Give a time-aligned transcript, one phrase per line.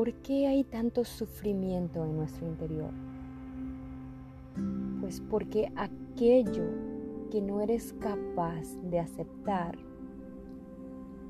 [0.00, 2.88] ¿por qué hay tanto sufrimiento en nuestro interior?
[4.98, 6.64] Pues porque aquello
[7.30, 9.76] que no eres capaz de aceptar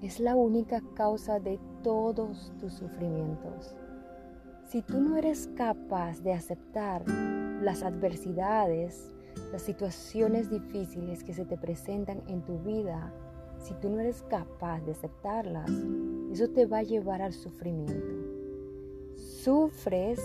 [0.03, 3.75] es la única causa de todos tus sufrimientos.
[4.69, 9.11] Si tú no eres capaz de aceptar las adversidades,
[9.51, 13.13] las situaciones difíciles que se te presentan en tu vida,
[13.59, 15.73] si tú no eres capaz de aceptarlas,
[16.31, 18.30] eso te va a llevar al sufrimiento.
[19.43, 20.21] Sufres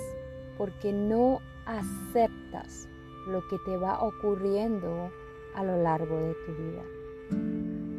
[0.58, 2.90] porque no aceptas
[3.28, 5.10] lo que te va ocurriendo
[5.56, 6.84] a lo largo de tu vida.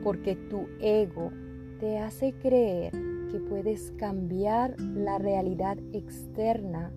[0.05, 1.31] Porque tu ego
[1.81, 2.93] te hace creer
[3.31, 6.93] que puedes cambiar la realidad externa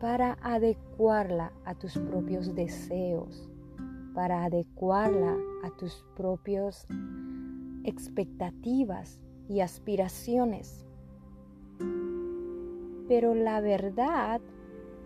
[0.00, 3.50] para adecuarla a tus propios deseos,
[4.14, 6.86] para adecuarla a tus propias
[7.84, 10.85] expectativas y aspiraciones.
[13.08, 14.40] Pero la verdad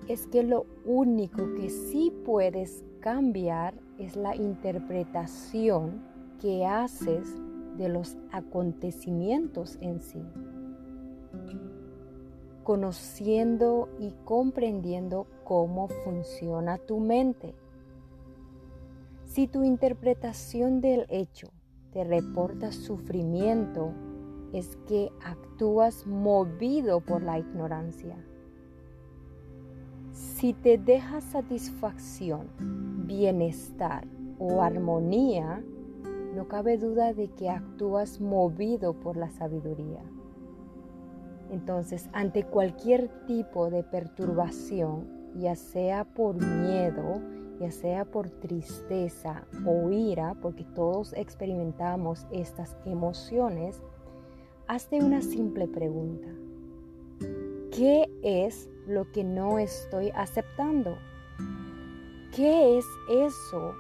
[0.09, 6.03] es que lo único que sí puedes cambiar es la interpretación
[6.41, 7.28] que haces
[7.77, 10.23] de los acontecimientos en sí.
[12.65, 17.55] Conociendo y comprendiendo cómo funciona tu mente.
[19.25, 21.48] Si tu interpretación del hecho
[21.93, 23.93] te reporta sufrimiento,
[24.53, 28.17] es que actúas movido por la ignorancia.
[30.12, 32.48] Si te deja satisfacción,
[33.06, 34.06] bienestar
[34.39, 35.62] o armonía,
[36.34, 40.03] no cabe duda de que actúas movido por la sabiduría.
[41.51, 47.21] Entonces, ante cualquier tipo de perturbación, ya sea por miedo,
[47.61, 53.83] ya sea por tristeza o ira, porque todos experimentamos estas emociones,
[54.70, 56.28] hazte una simple pregunta.
[57.72, 60.97] ¿Qué es lo que no estoy aceptando?
[62.36, 63.75] ¿Qué es eso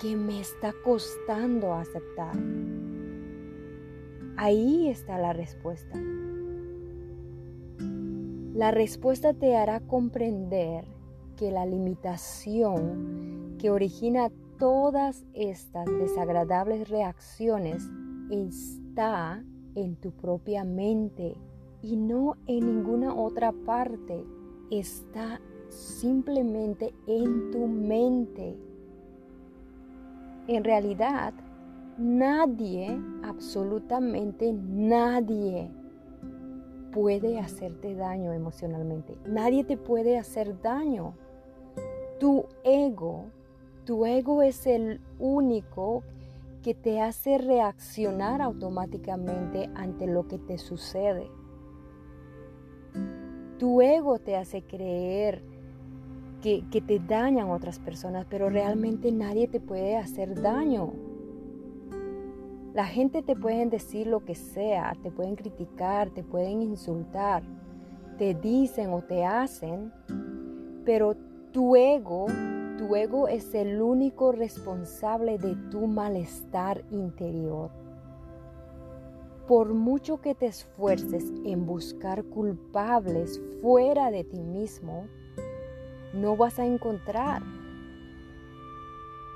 [0.00, 2.36] que me está costando aceptar?
[4.36, 6.00] Ahí está la respuesta.
[8.54, 10.84] La respuesta te hará comprender
[11.36, 14.30] que la limitación que origina
[14.60, 17.82] todas estas desagradables reacciones
[18.30, 19.42] está
[19.74, 21.36] en tu propia mente
[21.82, 24.24] y no en ninguna otra parte.
[24.70, 28.56] Está simplemente en tu mente.
[30.46, 31.34] En realidad,
[31.98, 35.70] nadie, absolutamente nadie,
[36.92, 39.16] puede hacerte daño emocionalmente.
[39.26, 41.14] Nadie te puede hacer daño.
[42.20, 43.24] Tu ego,
[43.84, 46.02] tu ego es el único
[46.64, 51.30] que te hace reaccionar automáticamente ante lo que te sucede.
[53.58, 55.42] Tu ego te hace creer
[56.40, 60.94] que, te dañan otras personas, pero realmente nadie te puede hacer daño.
[62.72, 67.42] La gente te pueden decir lo que sea, te pueden criticar, te pueden insultar,
[68.16, 69.92] te dicen o te hacen,
[70.86, 71.14] pero
[71.52, 72.24] tu ego,
[72.84, 77.70] tu ego es el único responsable de tu malestar interior.
[79.48, 85.06] Por mucho que te esfuerces en buscar culpables fuera de ti mismo,
[86.12, 87.42] no vas a encontrar.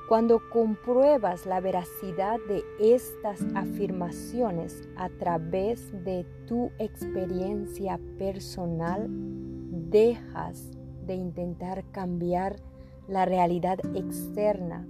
[0.08, 10.70] Cuando compruebas la veracidad de estas afirmaciones a través de tu experiencia personal, dejas
[11.06, 12.56] de intentar cambiar
[13.08, 14.86] la realidad externa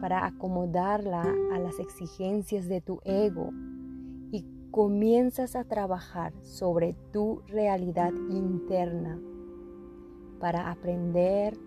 [0.00, 1.22] para acomodarla
[1.52, 3.50] a las exigencias de tu ego
[4.30, 9.18] y comienzas a trabajar sobre tu realidad interna
[10.40, 11.58] para aprender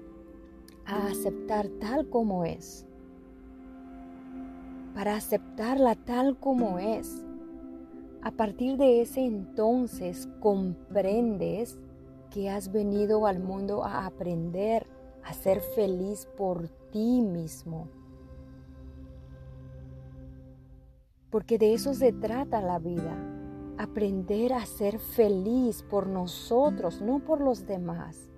[0.85, 2.85] a aceptar tal como es,
[4.93, 7.25] para aceptarla tal como es.
[8.23, 11.79] A partir de ese entonces comprendes
[12.29, 14.85] que has venido al mundo a aprender
[15.23, 17.87] a ser feliz por ti mismo.
[21.29, 23.15] Porque de eso se trata la vida,
[23.77, 28.31] aprender a ser feliz por nosotros, no por los demás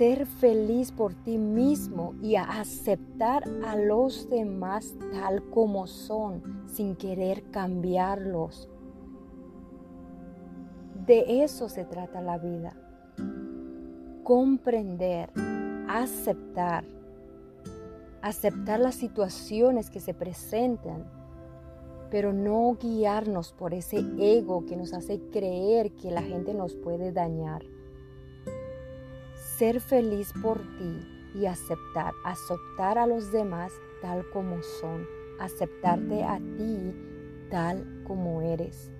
[0.00, 6.96] ser feliz por ti mismo y a aceptar a los demás tal como son, sin
[6.96, 8.70] querer cambiarlos.
[11.04, 12.74] De eso se trata la vida.
[14.30, 15.28] Comprender,
[15.88, 16.84] aceptar,
[18.22, 21.04] aceptar las situaciones que se presentan
[22.12, 27.10] pero no guiarnos por ese ego que nos hace creer que la gente nos puede
[27.10, 27.64] dañar.
[29.58, 31.00] Ser feliz por ti
[31.34, 35.08] y aceptar, aceptar a los demás tal como son,
[35.40, 36.94] aceptarte a ti
[37.50, 38.92] tal como eres.